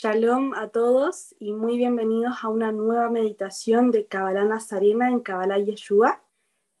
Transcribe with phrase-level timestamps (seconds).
[0.00, 5.58] Shalom a todos y muy bienvenidos a una nueva meditación de Kabbalah Nazarena en Kabbalah
[5.58, 6.22] Yeshua.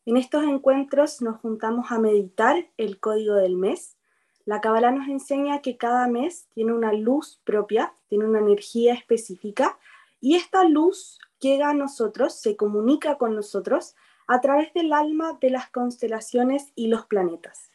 [0.06, 3.96] En estos encuentros nos juntamos a meditar el código del mes.
[4.44, 9.80] La Kabbalah nos enseña que cada mes tiene una luz propia, tiene una energía específica
[10.20, 13.96] y esta luz llega a nosotros, se comunica con nosotros
[14.28, 17.72] a través del alma de las constelaciones y los planetas.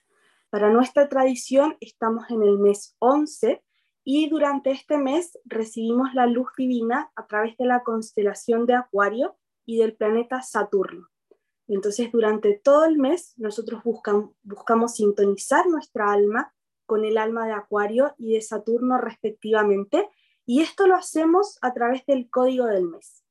[0.49, 3.61] Para nuestra tradición estamos en el mes 11
[4.03, 9.37] y durante este mes recibimos la luz divina a través de la constelación de Acuario
[9.65, 11.09] y del planeta Saturno.
[11.67, 16.53] Entonces, durante todo el mes nosotros buscamos sintonizar nuestra alma
[16.85, 20.09] con el alma de Acuario y de Saturno respectivamente,
[20.45, 23.23] y esto lo hacemos a través del código del mes.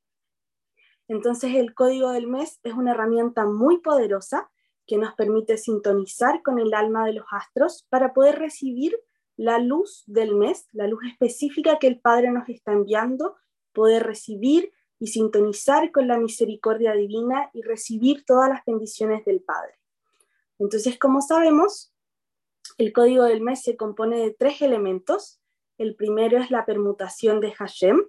[1.08, 4.50] Entonces, el código del mes es una herramienta muy poderosa
[4.86, 8.98] que nos permite sintonizar con el alma de los astros para poder recibir
[9.42, 13.34] la luz del mes, la luz específica que el Padre nos está enviando,
[13.72, 19.74] poder recibir y sintonizar con la misericordia divina y recibir todas las bendiciones del Padre.
[20.60, 21.92] Entonces, como sabemos,
[22.78, 25.40] el código del mes se compone de tres elementos.
[25.76, 28.00] El primero es la permutación de Hashem,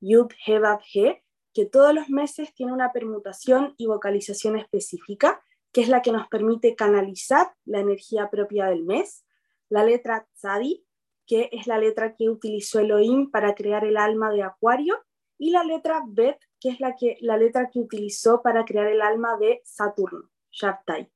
[0.00, 0.60] Yud He
[0.92, 1.22] He,
[1.54, 6.26] que todos los meses tiene una permutación y vocalización específica, que es la que nos
[6.26, 9.24] permite canalizar la energía propia del mes
[9.70, 10.84] la letra Tzadi,
[11.26, 14.98] que es la letra que utilizó Elohim para crear el alma de Acuario,
[15.38, 19.00] y la letra Bet, que es la, que, la letra que utilizó para crear el
[19.00, 21.10] alma de Saturno, Shabtai.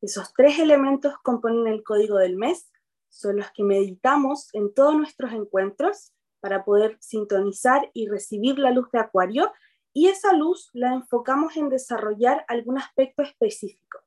[0.00, 2.70] Esos tres elementos componen el código del mes,
[3.10, 8.90] son los que meditamos en todos nuestros encuentros para poder sintonizar y recibir la luz
[8.92, 9.52] de Acuario,
[9.92, 13.98] y esa luz la enfocamos en desarrollar algún aspecto específico,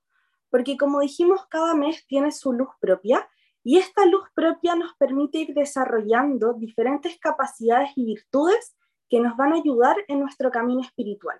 [0.50, 3.28] porque como dijimos, cada mes tiene su luz propia
[3.70, 8.76] y esta luz propia nos permite ir desarrollando diferentes capacidades y virtudes
[9.08, 11.40] que nos van a ayudar en nuestro camino espiritual.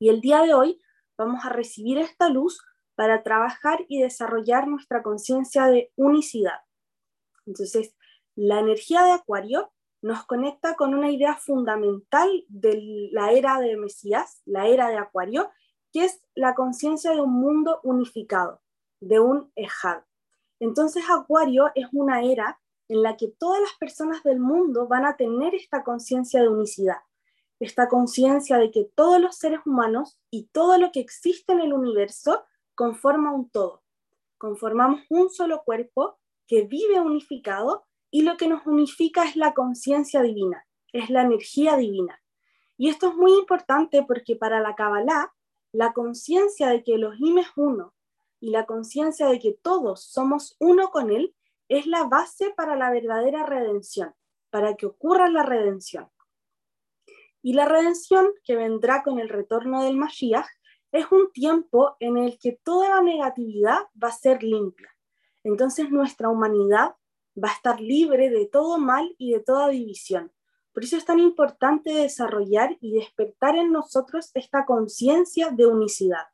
[0.00, 0.82] Y el día de hoy
[1.16, 2.60] vamos a recibir esta luz
[2.96, 6.58] para trabajar y desarrollar nuestra conciencia de unicidad.
[7.46, 7.94] Entonces,
[8.34, 14.42] la energía de Acuario nos conecta con una idea fundamental de la era de Mesías,
[14.44, 15.52] la era de Acuario,
[15.92, 18.60] que es la conciencia de un mundo unificado,
[18.98, 20.02] de un Ejad.
[20.62, 25.16] Entonces Acuario es una era en la que todas las personas del mundo van a
[25.16, 26.98] tener esta conciencia de unicidad,
[27.58, 31.72] esta conciencia de que todos los seres humanos y todo lo que existe en el
[31.72, 32.44] universo
[32.76, 33.82] conforma un todo.
[34.38, 40.22] Conformamos un solo cuerpo que vive unificado y lo que nos unifica es la conciencia
[40.22, 42.22] divina, es la energía divina.
[42.76, 45.34] Y esto es muy importante porque para la Kabbalah,
[45.72, 47.94] la conciencia de que Elohim es uno
[48.42, 51.32] y la conciencia de que todos somos uno con Él
[51.68, 54.12] es la base para la verdadera redención,
[54.50, 56.10] para que ocurra la redención.
[57.40, 60.48] Y la redención que vendrá con el retorno del Mashiach
[60.90, 64.90] es un tiempo en el que toda la negatividad va a ser limpia.
[65.44, 66.96] Entonces nuestra humanidad
[67.42, 70.32] va a estar libre de todo mal y de toda división.
[70.72, 76.31] Por eso es tan importante desarrollar y despertar en nosotros esta conciencia de unicidad.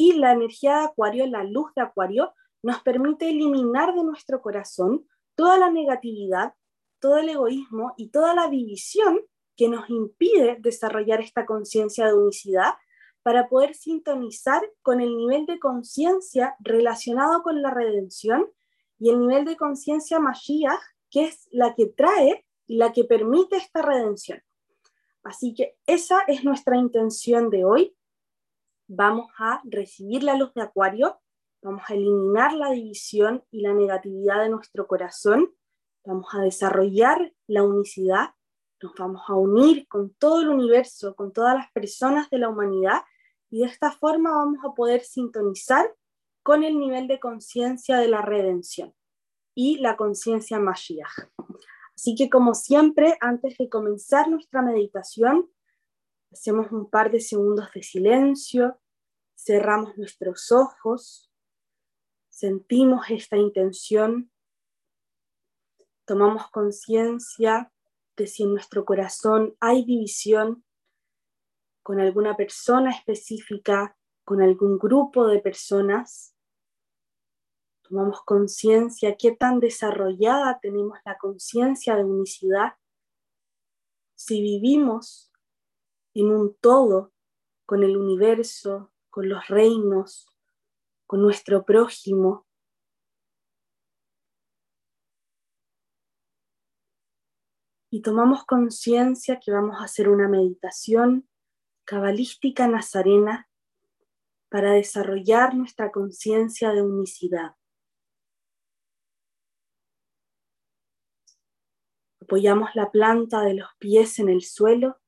[0.00, 2.32] Y la energía de Acuario, la luz de Acuario,
[2.62, 5.04] nos permite eliminar de nuestro corazón
[5.34, 6.54] toda la negatividad,
[7.00, 9.20] todo el egoísmo y toda la división
[9.56, 12.74] que nos impide desarrollar esta conciencia de unicidad
[13.24, 18.46] para poder sintonizar con el nivel de conciencia relacionado con la redención
[19.00, 20.80] y el nivel de conciencia Mashiach,
[21.10, 24.40] que es la que trae y la que permite esta redención.
[25.24, 27.96] Así que esa es nuestra intención de hoy,
[28.88, 31.20] vamos a recibir la luz de Acuario,
[31.62, 35.54] vamos a eliminar la división y la negatividad de nuestro corazón,
[36.04, 38.30] vamos a desarrollar la unicidad,
[38.82, 43.02] nos vamos a unir con todo el universo, con todas las personas de la humanidad
[43.50, 45.92] y de esta forma vamos a poder sintonizar
[46.42, 48.94] con el nivel de conciencia de la redención
[49.54, 51.28] y la conciencia Mashiach.
[51.94, 55.50] Así que como siempre, antes de comenzar nuestra meditación,
[56.32, 58.78] Hacemos un par de segundos de silencio,
[59.34, 61.30] cerramos nuestros ojos,
[62.28, 64.30] sentimos esta intención,
[66.04, 67.72] tomamos conciencia
[68.16, 70.64] de si en nuestro corazón hay división
[71.82, 76.34] con alguna persona específica, con algún grupo de personas.
[77.82, 82.74] Tomamos conciencia qué tan desarrollada tenemos la conciencia de unicidad.
[84.14, 85.27] Si vivimos
[86.14, 87.12] en un todo
[87.66, 90.26] con el universo, con los reinos,
[91.06, 92.48] con nuestro prójimo.
[97.90, 101.28] y tomamos conciencia que vamos a hacer una meditación
[101.84, 103.48] cabalística nazarena
[104.50, 107.54] para desarrollar nuestra conciencia de unicidad.
[112.20, 114.98] Apoyamos la planta de los pies en el suelo,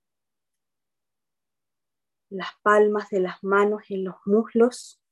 [2.31, 5.03] las palmas de las manos en los muslos.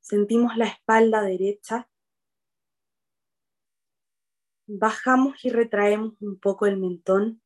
[0.00, 1.88] Sentimos la espalda derecha.
[4.66, 7.42] Bajamos y retraemos un poco el mentón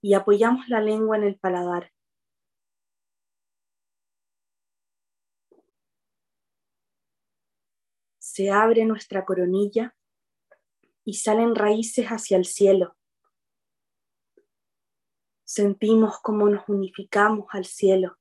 [0.00, 1.92] y apoyamos la lengua en el paladar.
[8.18, 9.96] Se abre nuestra coronilla
[11.04, 12.97] y salen raíces hacia el cielo.
[15.50, 18.18] Sentimos cómo nos unificamos al cielo,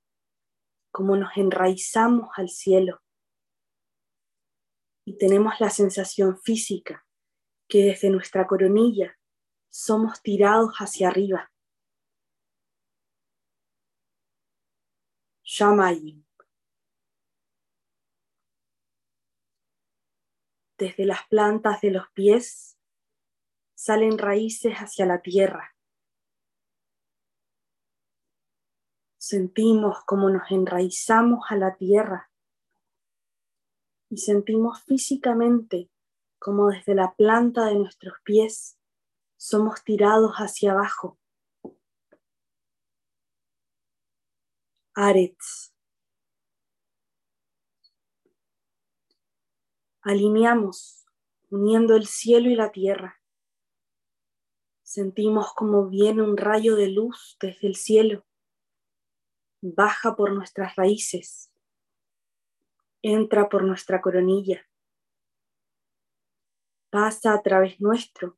[0.92, 3.04] cómo nos enraizamos al cielo.
[5.06, 7.06] Y tenemos la sensación física
[7.68, 9.20] que desde nuestra coronilla
[9.68, 11.52] somos tirados hacia arriba.
[15.44, 16.26] Shamayim.
[20.78, 22.80] Desde las plantas de los pies
[23.76, 25.77] salen raíces hacia la tierra.
[29.18, 32.30] Sentimos como nos enraizamos a la tierra
[34.10, 35.90] y sentimos físicamente
[36.40, 38.78] como desde la planta de nuestros pies
[39.38, 41.20] somos tirados hacia abajo.
[44.94, 45.74] Arets.
[50.02, 51.06] Alineamos
[51.50, 53.22] uniendo el cielo y la tierra.
[54.84, 58.27] Sentimos como viene un rayo de luz desde el cielo,
[59.76, 61.52] baja por nuestras raíces,
[63.02, 64.68] entra por nuestra coronilla,
[66.90, 68.38] pasa a través nuestro,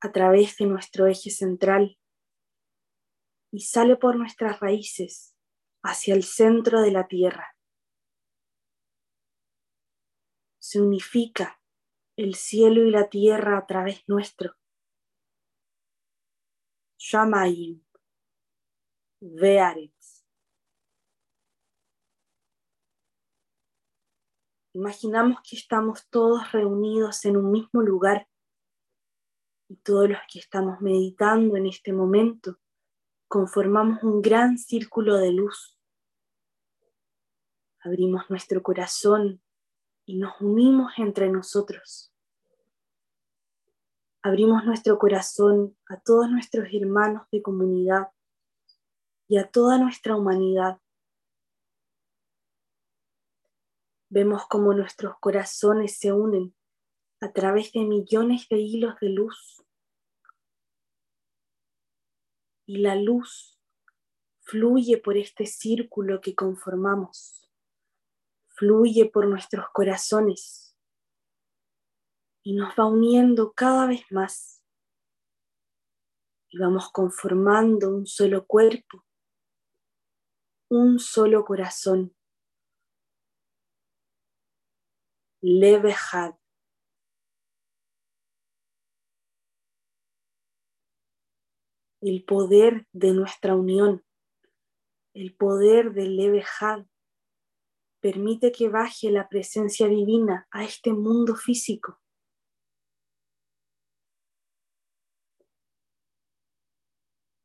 [0.00, 1.98] a través de nuestro eje central
[3.50, 5.34] y sale por nuestras raíces
[5.82, 7.56] hacia el centro de la tierra.
[10.58, 11.60] Se unifica
[12.16, 14.56] el cielo y la tierra a través nuestro
[16.98, 17.80] Shamayim,
[19.20, 19.95] Vearetz.
[24.76, 28.28] Imaginamos que estamos todos reunidos en un mismo lugar
[29.68, 32.58] y todos los que estamos meditando en este momento
[33.28, 35.78] conformamos un gran círculo de luz.
[37.80, 39.42] Abrimos nuestro corazón
[40.04, 42.12] y nos unimos entre nosotros
[44.26, 48.08] abrimos nuestro corazón a todos nuestros hermanos de comunidad
[49.28, 50.80] y a toda nuestra humanidad.
[54.08, 56.54] Vemos cómo nuestros corazones se unen
[57.20, 59.62] a través de millones de hilos de luz.
[62.66, 63.58] Y la luz
[64.40, 67.50] fluye por este círculo que conformamos,
[68.48, 70.66] fluye por nuestros corazones
[72.46, 74.62] y nos va uniendo cada vez más.
[76.48, 79.04] Y vamos conformando un solo cuerpo,
[80.70, 82.15] un solo corazón.
[85.48, 86.34] Levejad.
[92.00, 94.04] El poder de nuestra unión,
[95.14, 96.86] el poder del Levejad,
[98.00, 102.00] permite que baje la presencia divina a este mundo físico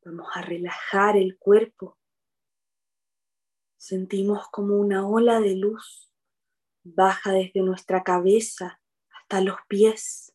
[0.04, 2.00] Vamos a relajar el cuerpo.
[3.78, 6.11] Sentimos como una ola de luz
[6.84, 10.34] baja desde nuestra cabeza hasta los pies.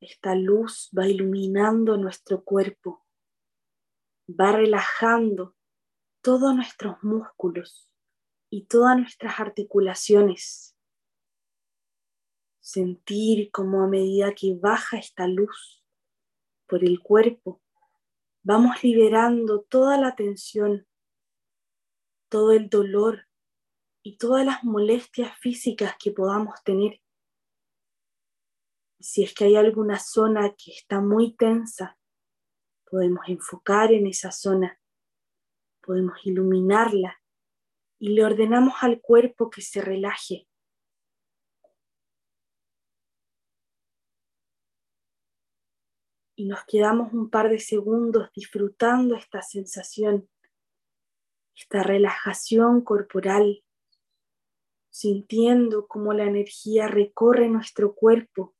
[0.00, 3.04] Esta luz va iluminando nuestro cuerpo,
[4.28, 5.56] va relajando
[6.22, 7.88] todos nuestros músculos
[8.50, 10.76] y todas nuestras articulaciones.
[12.60, 15.82] Sentir como a medida que baja esta luz,
[16.66, 17.62] por el cuerpo,
[18.42, 20.86] vamos liberando toda la tensión,
[22.28, 23.25] todo el dolor
[24.06, 27.02] y todas las molestias físicas que podamos tener.
[29.00, 31.98] Si es que hay alguna zona que está muy tensa,
[32.88, 34.80] podemos enfocar en esa zona,
[35.80, 37.20] podemos iluminarla
[37.98, 40.46] y le ordenamos al cuerpo que se relaje,
[46.36, 50.30] y nos quedamos un par de segundos disfrutando esta sensación,
[51.56, 53.64] esta relajación corporal,
[54.96, 58.56] sintiendo cómo la energía recorre nuestro cuerpo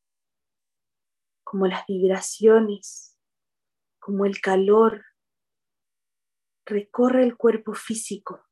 [1.42, 3.18] como las vibraciones,
[3.98, 5.02] como el calor,
[6.66, 8.44] recorre el cuerpo físico.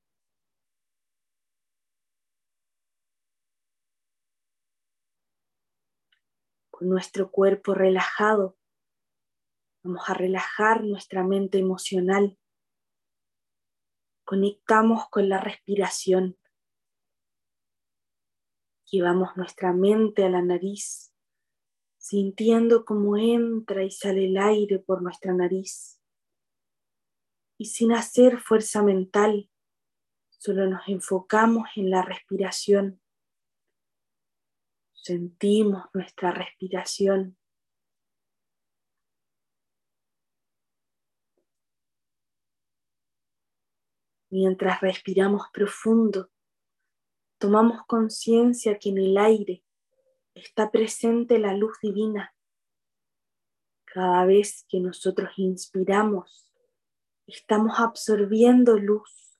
[6.70, 8.56] Con nuestro cuerpo relajado,
[9.82, 12.38] vamos a relajar nuestra mente emocional.
[14.24, 16.38] Conectamos con la respiración.
[18.94, 21.12] Llevamos nuestra mente a la nariz,
[21.98, 26.00] sintiendo cómo entra y sale el aire por nuestra nariz.
[27.58, 29.50] Y sin hacer fuerza mental,
[30.28, 33.02] solo nos enfocamos en la respiración.
[34.92, 37.36] Sentimos nuestra respiración.
[44.30, 46.30] Mientras respiramos profundo,
[47.38, 49.64] tomamos conciencia que en el aire
[50.34, 52.34] está presente la luz divina.
[53.84, 56.50] Cada vez que nosotros inspiramos,
[57.26, 59.38] estamos absorbiendo luz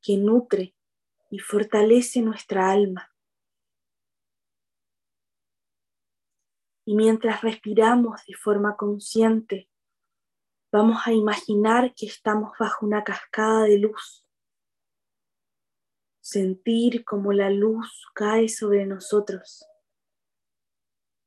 [0.00, 0.74] que nutre
[1.30, 3.10] y fortalece nuestra alma.
[6.84, 9.70] Y mientras respiramos de forma consciente,
[10.72, 14.21] vamos a imaginar que estamos bajo una cascada de luz
[16.22, 19.66] sentir como la luz cae sobre nosotros.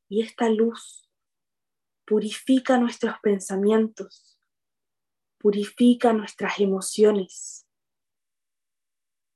[0.08, 1.12] Y esta luz
[2.06, 4.40] purifica nuestros pensamientos,
[5.38, 7.68] purifica nuestras emociones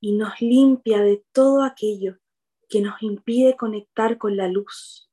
[0.00, 2.18] y nos limpia de todo aquello
[2.68, 5.10] que nos impide conectar con la luz.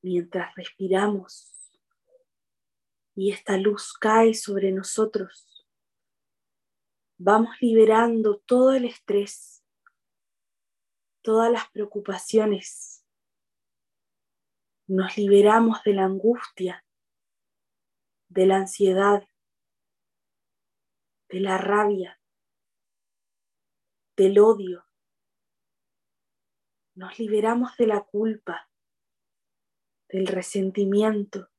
[0.00, 1.50] Mientras respiramos
[3.16, 5.51] y esta luz cae sobre nosotros,
[7.24, 9.64] vamos liberando todo el estrés,
[11.22, 13.06] todas las preocupaciones.
[14.88, 16.84] Nos liberamos de la angustia,
[18.28, 19.22] de la ansiedad,
[21.28, 22.20] de la rabia,
[24.16, 24.84] del odio.
[26.96, 28.68] Nos liberamos de la culpa,
[30.08, 31.51] del resentimiento,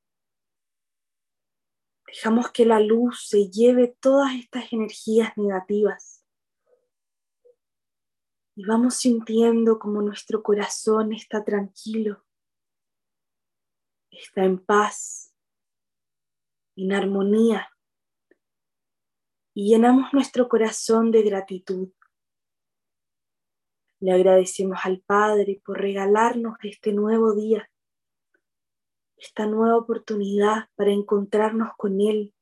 [2.14, 6.24] Dejamos que la luz se lleve todas estas energías negativas.
[8.54, 12.24] Y vamos sintiendo como nuestro corazón está tranquilo,
[14.12, 15.34] está en paz,
[16.76, 17.68] en armonía.
[19.52, 21.90] Y llenamos nuestro corazón de gratitud.
[23.98, 27.68] Le agradecemos al Padre por regalarnos este nuevo día
[29.24, 32.34] esta nueva oportunidad para encontrarnos con Él,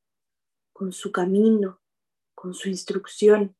[0.72, 1.80] con su camino,
[2.34, 3.56] con su instrucción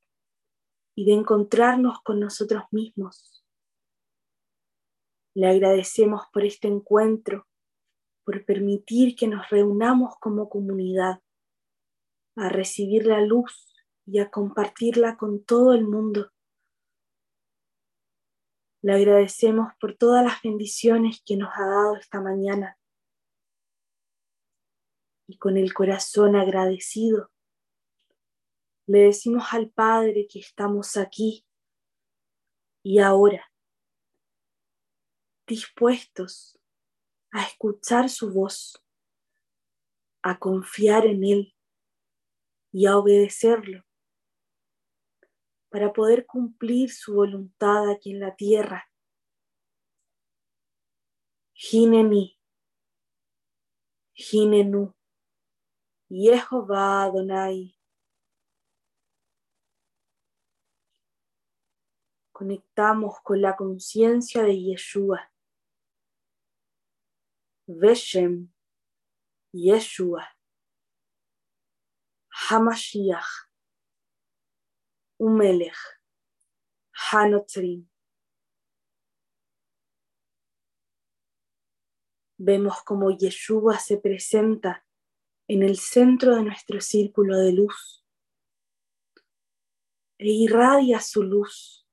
[0.96, 3.44] y de encontrarnos con nosotros mismos.
[5.34, 7.46] Le agradecemos por este encuentro,
[8.24, 11.22] por permitir que nos reunamos como comunidad,
[12.36, 13.72] a recibir la luz
[14.04, 16.32] y a compartirla con todo el mundo.
[18.82, 22.76] Le agradecemos por todas las bendiciones que nos ha dado esta mañana
[25.32, 27.30] y con el corazón agradecido,
[28.86, 31.46] le decimos al Padre que estamos aquí
[32.82, 33.50] y ahora,
[35.46, 36.58] dispuestos
[37.30, 38.84] a escuchar su voz,
[40.22, 41.56] a confiar en Él
[42.70, 43.86] y a obedecerlo
[45.70, 48.86] para poder cumplir su voluntad aquí en la tierra.
[51.54, 52.38] Hineni,
[54.14, 54.94] Hinenu.
[56.14, 57.74] Jehová Adonai.
[62.32, 65.32] Conectamos con la conciencia de Yeshua.
[67.66, 68.52] Veshem
[69.54, 70.28] Yeshua.
[72.28, 73.48] Hamashiach.
[75.18, 75.78] Umelech.
[76.92, 77.88] Hanotrim.
[82.36, 84.84] Vemos como Yeshua se presenta
[85.48, 88.04] en el centro de nuestro círculo de luz
[90.18, 91.86] e irradia su luz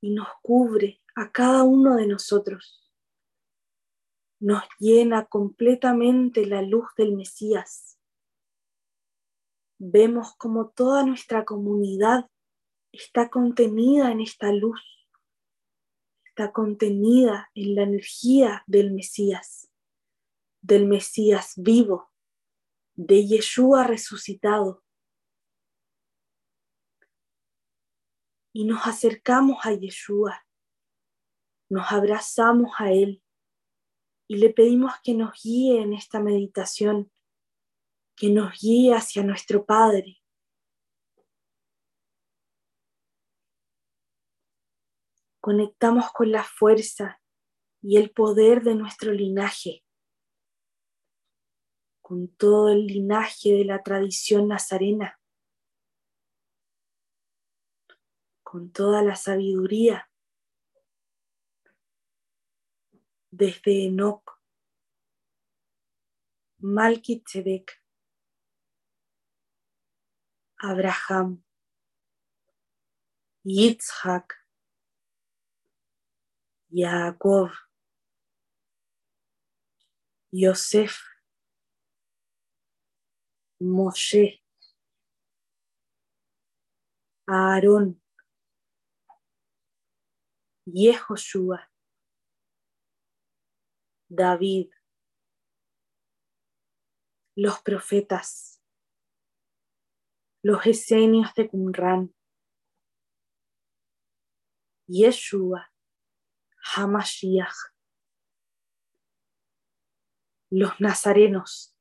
[0.00, 2.92] y nos cubre a cada uno de nosotros.
[4.40, 7.98] Nos llena completamente la luz del Mesías.
[9.80, 12.30] Vemos como toda nuestra comunidad
[12.92, 14.80] está contenida en esta luz,
[16.24, 19.67] está contenida en la energía del Mesías
[20.60, 22.10] del Mesías vivo,
[22.94, 24.84] de Yeshua resucitado.
[28.52, 30.44] Y nos acercamos a Yeshua
[31.68, 33.22] nos abrazamos a Él
[34.26, 37.12] y le pedimos que nos guíe en esta meditación,
[38.16, 40.22] que nos guíe hacia nuestro Padre.
[45.40, 47.22] Conectamos con la fuerza
[47.80, 49.84] y el poder de nuestro linaje,
[52.08, 55.20] con todo el linaje de la tradición nazarena,
[58.42, 60.10] con toda la sabiduría
[63.30, 64.40] desde Enoch,
[66.60, 67.78] Malkitzedek,
[70.60, 71.44] Abraham,
[73.44, 74.34] Yitzhak,
[76.70, 77.50] Jacob,
[80.32, 81.07] Yosef,
[83.60, 84.42] Moshe,
[87.26, 88.00] Aarón,
[90.66, 91.70] Yehoshua,
[94.08, 94.70] David,
[97.36, 98.62] los profetas,
[100.42, 102.14] los esenios de Qumran,
[104.88, 105.70] Yeshua,
[106.74, 107.74] Hamashiach,
[110.50, 111.77] los nazarenos,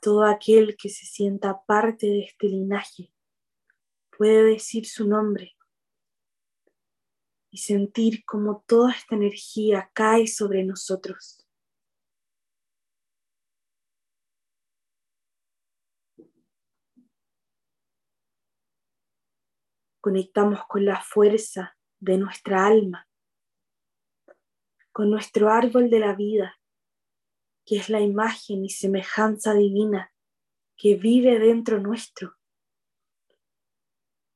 [0.00, 3.12] todo aquel que se sienta parte de este linaje
[4.16, 5.56] puede decir su nombre
[7.50, 11.44] y sentir como toda esta energía cae sobre nosotros.
[20.00, 23.08] Conectamos con la fuerza de nuestra alma,
[24.92, 26.57] con nuestro árbol de la vida,
[27.68, 30.10] que es la imagen y semejanza divina
[30.74, 32.34] que vive dentro nuestro.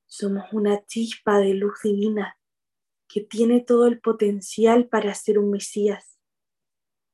[0.07, 2.39] Somos una chispa de luz divina
[3.09, 6.21] que tiene todo el potencial para ser un Mesías,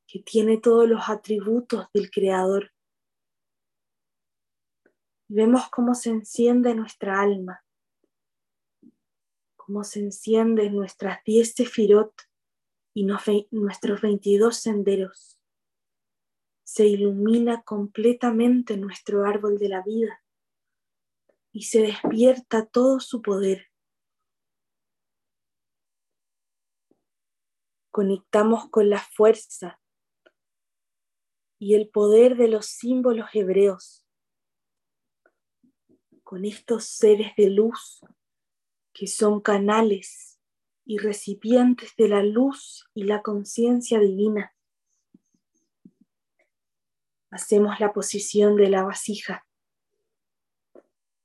[0.08, 2.72] que tiene todos los atributos del Creador.
[5.28, 7.64] Vemos cómo se enciende nuestra alma,
[9.54, 12.12] cómo se enciende nuestras diez sefirot
[12.92, 15.37] y nuestros veintidós senderos.
[16.68, 20.22] Se ilumina completamente nuestro árbol de la vida
[21.52, 23.68] y se despierta todo su poder.
[27.98, 29.80] conectamos con la fuerza
[31.58, 34.06] y el poder de los símbolos hebreos,
[36.22, 37.98] con estos seres de luz
[38.92, 40.38] que son canales
[40.84, 44.54] y recipientes de la luz y la conciencia divina.
[47.30, 49.46] Hacemos la posición de la vasija.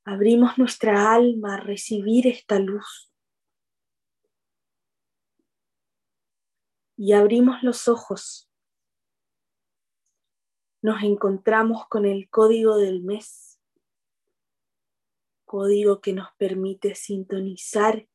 [0.05, 3.13] Abrimos nuestra alma a recibir esta luz
[6.97, 8.49] y abrimos los ojos,
[10.81, 13.59] nos encontramos con el código del mes,
[15.45, 18.07] código que nos permite sintonizar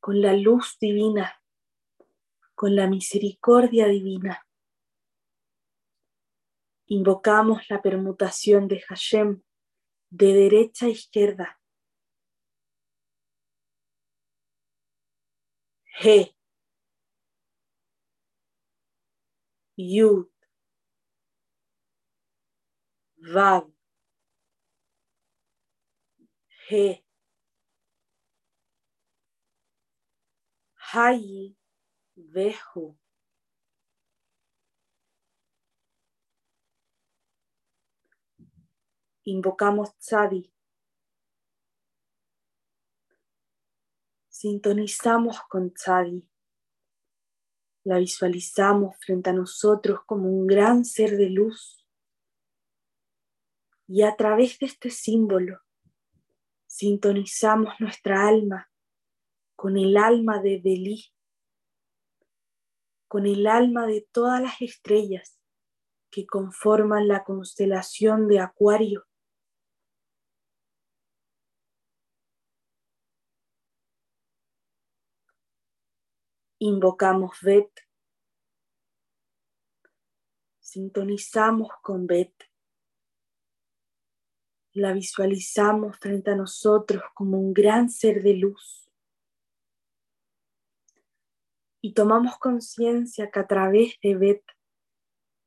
[0.00, 1.42] con la luz divina,
[2.54, 4.46] con la misericordia divina.
[6.92, 9.42] Invocamos la permutación de Hashem
[10.10, 11.60] de derecha a izquierda.
[16.02, 16.34] He.
[19.76, 20.28] Yud,
[23.16, 23.72] Vav,
[26.68, 27.04] He,
[32.16, 32.99] Vehu.
[39.30, 40.52] Invocamos Tzadi.
[44.28, 46.28] Sintonizamos con Tzadi
[47.84, 51.86] la visualizamos frente a nosotros como un gran ser de luz.
[53.86, 55.60] Y a través de este símbolo
[56.66, 58.70] sintonizamos nuestra alma
[59.54, 61.04] con el alma de Delí,
[63.06, 65.38] con el alma de todas las estrellas
[66.10, 69.06] que conforman la constelación de Acuario.
[76.62, 77.70] Invocamos Bet.
[80.58, 82.34] Sintonizamos con Bet.
[84.72, 88.92] La visualizamos frente a nosotros como un gran ser de luz.
[91.80, 94.44] Y tomamos conciencia que a través de Bet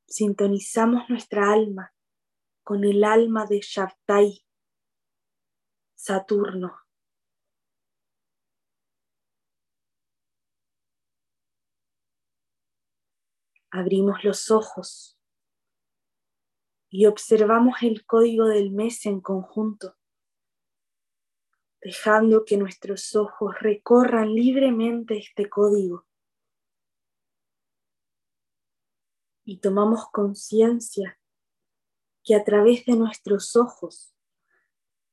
[0.07, 1.93] sintonizamos nuestra alma
[2.63, 4.43] con el alma de Shabtai,
[5.93, 6.82] Saturno.
[13.75, 15.19] Abrimos los ojos
[16.89, 19.97] y observamos el código del mes en conjunto,
[21.81, 26.05] dejando que nuestros ojos recorran libremente este código.
[29.43, 31.19] Y tomamos conciencia
[32.23, 34.15] que a través de nuestros ojos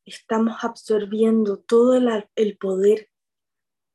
[0.04, 3.09] estamos absorbiendo todo el, poder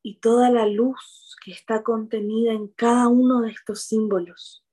[0.05, 4.63] y toda la luz que está contenida en cada uno de estos símbolos.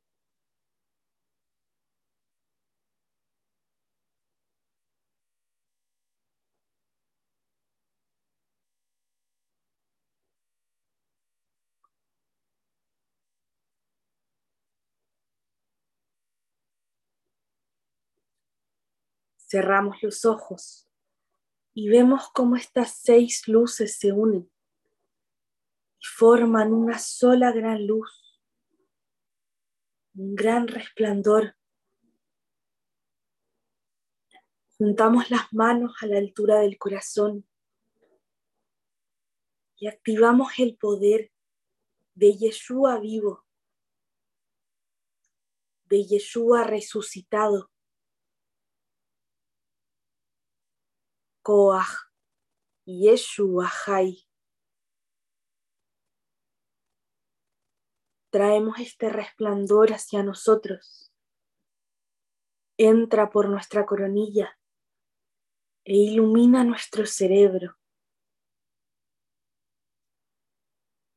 [19.38, 20.90] Cerramos los ojos
[21.72, 24.52] y vemos cómo estas seis luces se unen
[26.02, 28.10] forman una sola gran luz,
[30.14, 31.56] un gran resplandor.
[34.76, 37.46] Juntamos las manos a la altura del corazón
[39.76, 41.32] y activamos el poder
[42.14, 43.46] de Yeshua vivo,
[45.84, 47.70] de Yeshua resucitado
[51.42, 52.12] Koach
[52.86, 53.68] Yeshua
[58.32, 61.12] Traemos este resplandor hacia nosotros.
[62.78, 64.58] Entra por nuestra coronilla
[65.84, 67.76] e ilumina nuestro cerebro.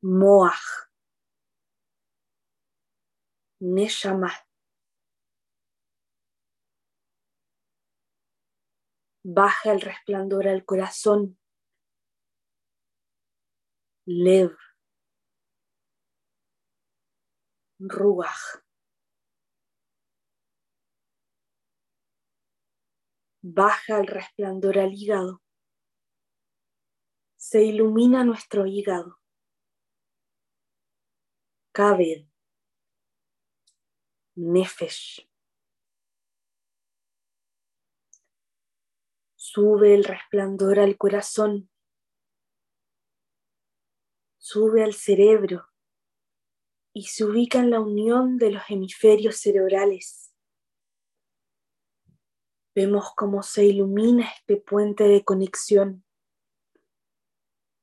[0.01, 0.89] Moach.
[3.61, 4.33] Neshama.
[9.23, 11.39] Baja el resplandor al corazón.
[14.05, 14.64] Lev.
[17.79, 18.63] Ruach.
[23.41, 25.41] Baja el resplandor al hígado.
[27.35, 29.19] Se ilumina nuestro hígado.
[31.73, 32.27] Kabed.
[34.35, 35.29] Nefesh.
[39.35, 41.69] Sube el resplandor al corazón.
[44.37, 45.74] Sube al cerebro
[46.97, 50.33] y se ubica en la unión de los hemisferios cerebrales.
[52.73, 56.05] Vemos cómo se ilumina este puente de conexión,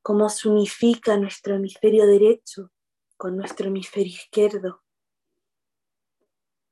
[0.02, 2.72] cómo se unifica nuestro hemisferio derecho
[3.18, 4.82] con nuestro hemisferio izquierdo.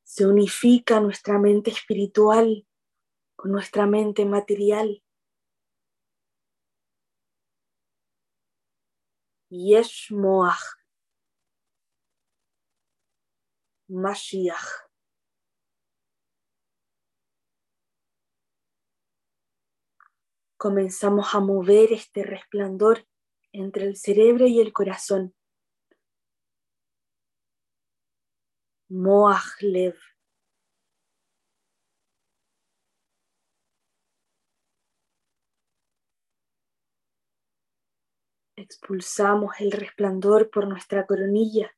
[0.02, 2.66] Se unifica nuestra mente espiritual
[3.36, 5.04] con nuestra mente material.
[9.50, 10.79] Yesh Moach,
[13.90, 14.86] Mashiach.
[20.56, 23.04] Comenzamos a mover este resplandor
[23.52, 25.34] entre el cerebro y el corazón.
[28.90, 29.96] Moach Lev.
[38.56, 41.74] Expulsamos el resplandor por nuestra coronilla.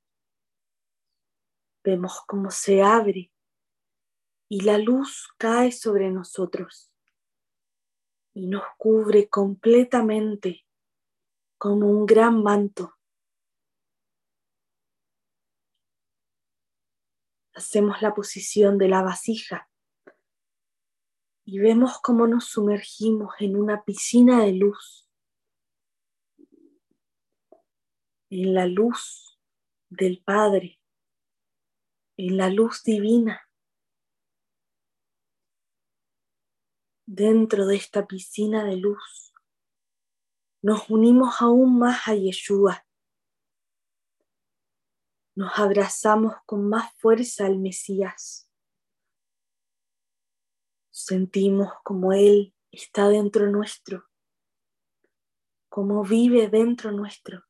[1.85, 3.33] Vemos cómo se abre
[4.49, 6.92] y la luz cae sobre nosotros
[8.35, 10.66] y nos cubre completamente
[11.59, 12.95] como un gran manto.
[17.55, 19.68] Hacemos la posición de la vasija
[21.45, 25.03] y vemos cómo nos sumergimos en una piscina de luz
[28.33, 29.38] en la luz
[29.90, 30.81] del Padre,
[32.26, 33.48] en la luz divina.
[37.04, 39.35] Dentro de esta piscina de luz,
[40.62, 42.87] nos unimos aún más a Yeshua.
[45.35, 48.48] Nos abrazamos con más fuerza al Mesías.
[50.90, 54.08] Sentimos como Él está dentro nuestro,
[55.68, 57.44] como vive dentro nuestro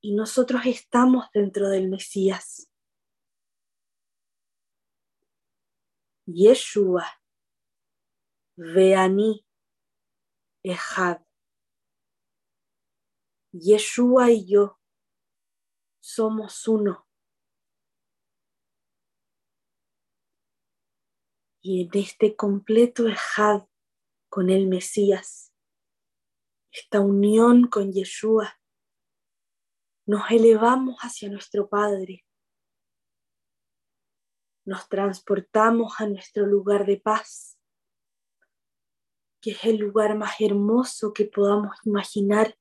[0.00, 2.70] y nosotros estamos dentro del Mesías.
[6.26, 7.06] Yeshua,
[8.56, 9.46] Veani,
[10.64, 11.22] Ejad.
[13.52, 14.80] Yeshua y yo
[16.00, 17.06] somos uno.
[21.62, 23.68] Y en este completo Ejad
[24.28, 25.52] con el Mesías,
[26.72, 28.60] esta unión con Yeshua,
[30.06, 32.25] nos elevamos hacia nuestro Padre
[34.66, 37.56] nos transportamos a nuestro lugar de paz,
[39.40, 42.58] que es el lugar más hermoso que podamos imaginar.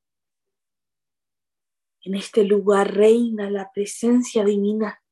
[2.02, 5.04] En este lugar reina la presencia divina.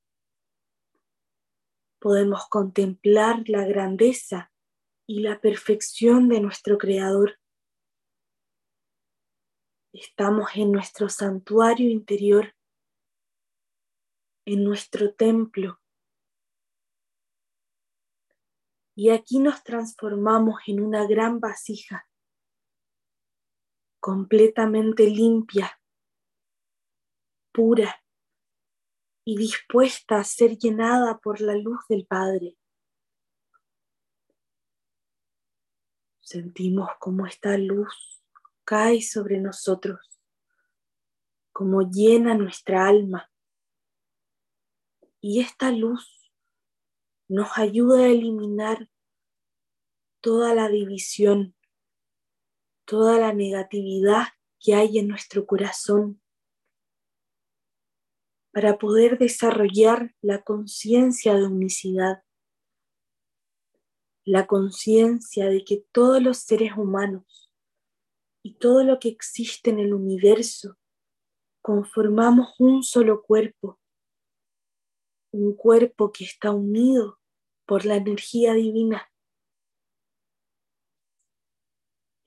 [2.00, 4.54] Podemos contemplar la grandeza
[5.08, 7.40] y la perfección de nuestro Creador.
[9.94, 12.54] Estamos en nuestro santuario interior,
[14.46, 15.83] en nuestro templo.
[18.96, 22.08] Y aquí nos transformamos en una gran vasija,
[24.00, 25.80] completamente limpia,
[27.52, 28.04] pura
[29.26, 32.58] y dispuesta a ser llenada por la luz del Padre.
[36.20, 38.22] Sentimos como esta luz
[38.64, 40.00] cae sobre nosotros,
[41.52, 43.32] como llena nuestra alma.
[45.20, 46.23] Y esta luz
[47.34, 48.92] nos ayuda a eliminar
[50.22, 51.56] toda la división,
[52.86, 54.26] toda la negatividad
[54.60, 56.22] que hay en nuestro corazón
[58.52, 62.24] para poder desarrollar la conciencia de unicidad,
[64.26, 67.52] la conciencia de que todos los seres humanos
[68.44, 70.78] y todo lo que existe en el universo
[71.64, 73.80] conformamos un solo cuerpo,
[75.32, 77.23] un cuerpo que está unido
[77.74, 79.12] por la energía divina.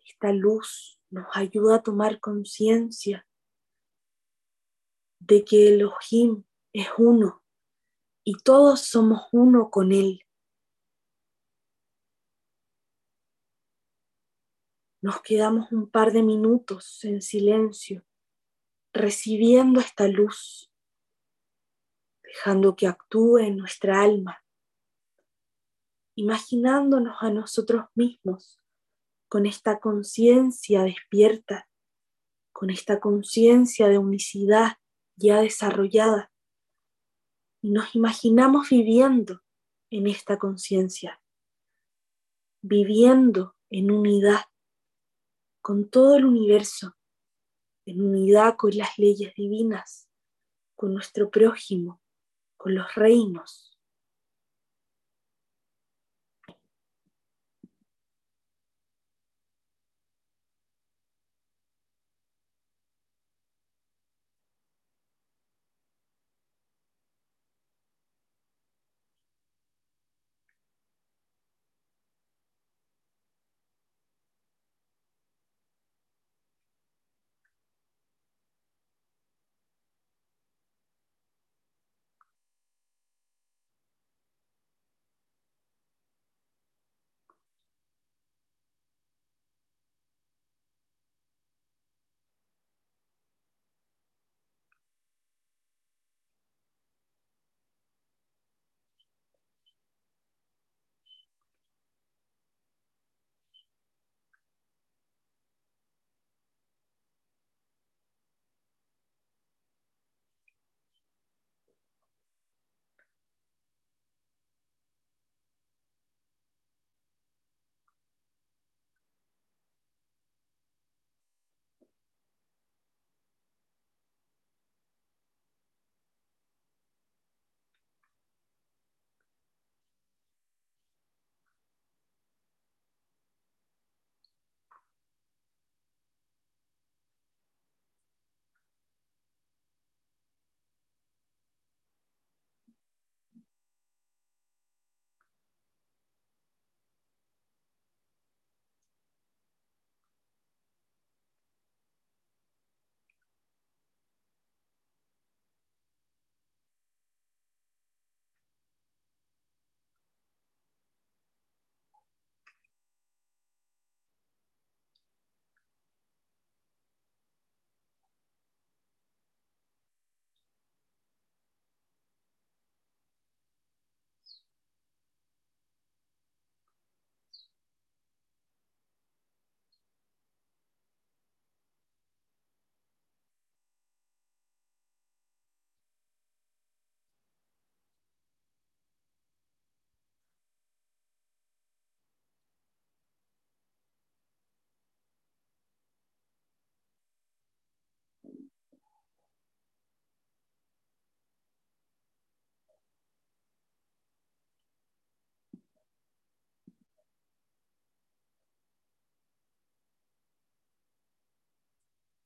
[0.05, 3.25] Esta luz nos ayuda a tomar conciencia
[5.21, 7.45] de que Elohim es uno
[8.25, 10.21] y todos somos uno con Él.
[15.01, 18.05] Nos quedamos un par de minutos en silencio,
[18.93, 20.73] recibiendo esta luz,
[22.25, 24.43] dejando que actúe en nuestra alma,
[26.17, 28.59] imaginándonos a nosotros mismos
[29.29, 31.69] con esta conciencia despierta,
[32.53, 34.79] con esta conciencia de unicidad
[35.17, 36.33] ya desarrollada.
[37.61, 39.43] Y nos imaginamos viviendo
[39.91, 41.21] en esta conciencia,
[42.63, 44.41] viviendo en unidad
[45.61, 46.97] con todo el universo,
[47.85, 50.09] en unidad con las leyes divinas,
[50.75, 52.01] con nuestro prójimo,
[52.57, 53.76] con los reinos.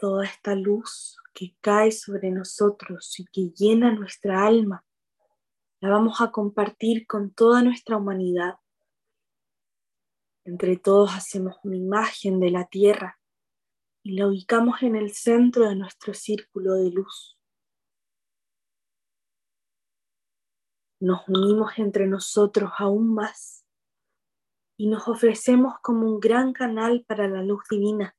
[0.01, 4.85] Toda esta luz que cae sobre nosotros y que llena nuestra alma,
[5.81, 8.55] la vamos a compartir con toda nuestra humanidad.
[10.45, 13.21] Entre todos hacemos una imagen de la tierra
[14.03, 17.39] y la ubicamos en el centro de nuestro círculo de luz.
[20.99, 23.67] Nos unimos entre nosotros aún más
[24.79, 28.17] y nos ofrecemos como un gran canal para la luz divina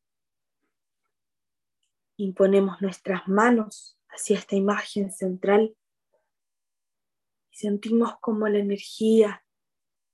[2.21, 5.75] Imponemos nuestras manos hacia esta imagen central
[7.49, 9.43] y sentimos como la energía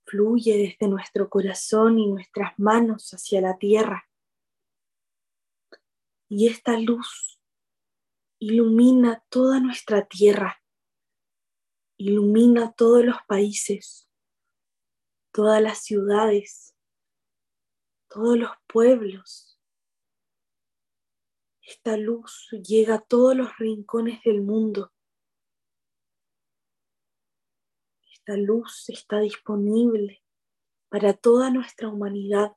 [0.06, 4.10] fluye desde nuestro corazón y nuestras manos hacia la tierra.
[6.30, 7.42] Y esta luz
[8.40, 10.64] ilumina toda nuestra tierra,
[11.98, 14.10] ilumina todos los países,
[15.34, 16.74] todas las ciudades,
[18.08, 19.47] todos los pueblos,
[21.68, 24.94] esta luz llega a todos los rincones del mundo.
[28.10, 30.24] Esta luz está disponible
[30.88, 32.56] para toda nuestra humanidad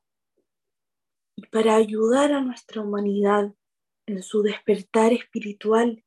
[1.35, 3.53] y para ayudar a nuestra humanidad
[4.05, 6.05] en su despertar espiritual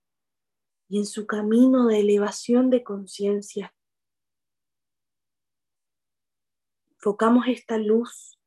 [0.89, 3.77] y en su camino de elevación de conciencia.
[6.89, 8.41] Enfocamos esta luz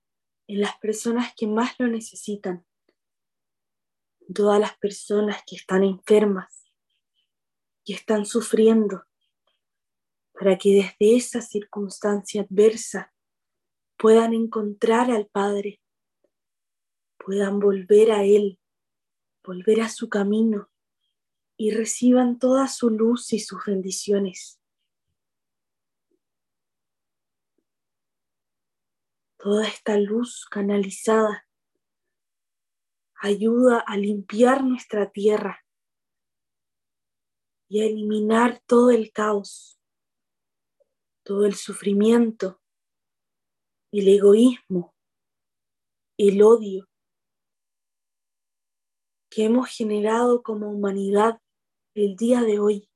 [0.47, 2.66] en las personas que más lo necesitan
[4.33, 6.67] todas las personas que están enfermas,
[7.87, 9.05] y están sufriendo,
[10.33, 13.13] para que desde esa circunstancia adversa
[13.97, 15.81] puedan encontrar al Padre,
[17.17, 18.59] puedan volver a Él,
[19.41, 20.69] volver a su camino
[21.55, 24.59] y reciban toda su luz y sus bendiciones.
[29.37, 31.46] Toda esta luz canalizada
[33.19, 35.65] ayuda a limpiar nuestra tierra
[37.69, 39.79] y a eliminar todo el caos,
[41.23, 42.61] todo el sufrimiento,
[43.91, 44.95] el egoísmo,
[46.17, 46.87] el odio
[49.29, 51.41] que hemos generado como humanidad
[51.93, 52.89] el día de hoy.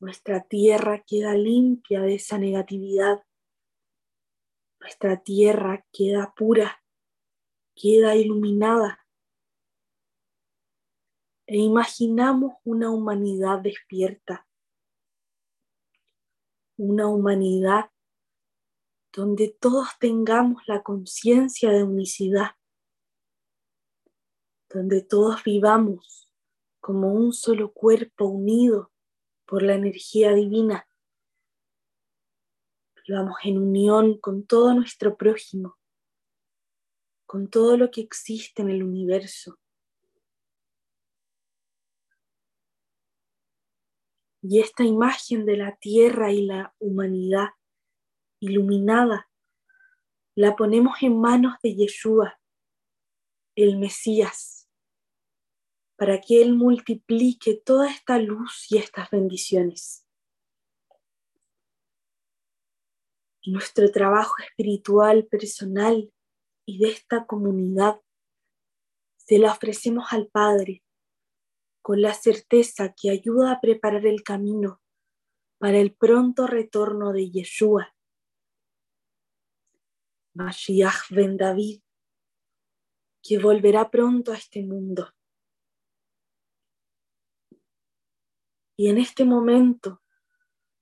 [0.00, 3.24] Nuestra tierra queda limpia de esa negatividad.
[4.80, 6.80] Nuestra tierra queda pura
[7.78, 9.06] queda iluminada.
[11.46, 14.46] E imaginamos una humanidad despierta,
[16.76, 17.90] una humanidad
[19.12, 22.50] donde todos tengamos la conciencia de unicidad,
[24.68, 26.30] donde todos vivamos
[26.80, 28.92] como un solo cuerpo unido
[29.46, 30.86] por la energía divina.
[33.06, 35.77] Vivamos en unión con todo nuestro prójimo
[37.28, 39.58] con todo lo que existe en el universo.
[44.40, 47.48] Y esta imagen de la tierra y la humanidad
[48.40, 49.30] iluminada
[50.36, 52.40] la ponemos en manos de Yeshua,
[53.56, 54.66] el Mesías,
[55.96, 60.06] para que Él multiplique toda esta luz y estas bendiciones.
[63.44, 66.10] Nuestro trabajo espiritual personal
[66.68, 67.98] y de esta comunidad
[69.16, 70.84] se la ofrecemos al Padre
[71.80, 74.82] con la certeza que ayuda a preparar el camino
[75.56, 77.96] para el pronto retorno de Yeshua.
[80.34, 81.80] Mashiach ben David,
[83.22, 85.14] que volverá pronto a este mundo.
[88.76, 90.02] Y en este momento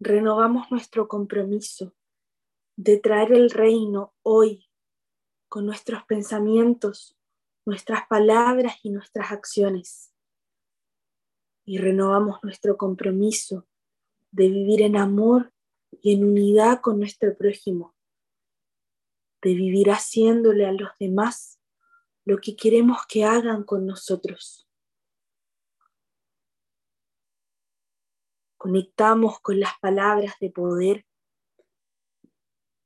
[0.00, 1.94] renovamos nuestro compromiso
[2.74, 4.65] de traer el reino hoy
[5.56, 7.16] con nuestros pensamientos,
[7.64, 10.12] nuestras palabras y nuestras acciones.
[11.64, 13.66] Y renovamos nuestro compromiso
[14.32, 15.54] de vivir en amor
[15.90, 17.96] y en unidad con nuestro prójimo,
[19.40, 21.58] de vivir haciéndole a los demás
[22.26, 24.68] lo que queremos que hagan con nosotros.
[28.58, 31.06] Conectamos con las palabras de poder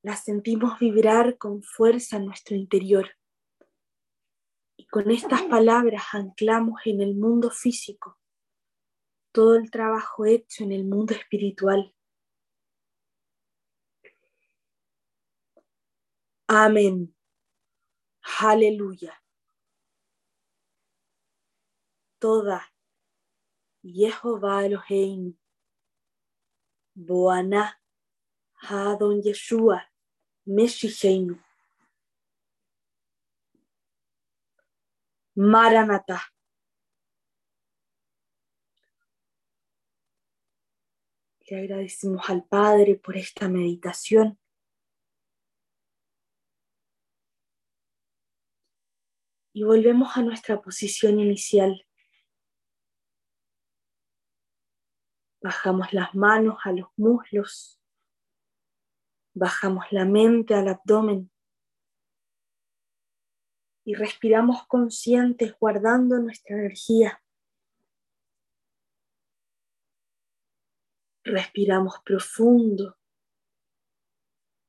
[0.02, 3.16] las sentimos vibrar con fuerza en nuestro interior.
[4.76, 8.18] Y con estas palabras anclamos en el mundo físico
[9.32, 11.94] todo el trabajo hecho en el mundo espiritual.
[16.48, 17.14] Amén.
[18.40, 19.22] Aleluya.
[22.18, 22.72] Toda
[23.82, 25.38] Jehová Elohim.
[26.94, 27.80] Boaná.
[28.62, 29.89] Hadon Yeshua.
[30.46, 31.38] Meshicheinu.
[35.36, 36.20] Maranatha.
[41.46, 44.38] Le agradecemos al Padre por esta meditación.
[49.52, 51.86] Y volvemos a nuestra posición inicial.
[55.42, 57.79] Bajamos las manos a los muslos.
[59.34, 61.30] Bajamos la mente al abdomen.
[63.84, 67.22] Y respiramos conscientes guardando nuestra energía.
[71.24, 72.98] Respiramos profundo,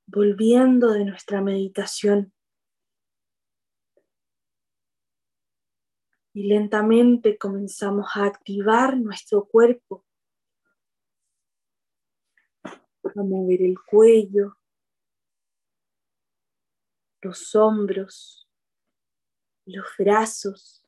[0.05, 2.33] volviendo de nuestra meditación.
[6.33, 10.05] Y lentamente comenzamos a activar nuestro cuerpo,
[13.03, 14.57] a mover el cuello,
[17.21, 18.47] los hombros,
[19.65, 20.85] los brazos,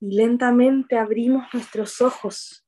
[0.00, 2.66] y lentamente abrimos nuestros ojos.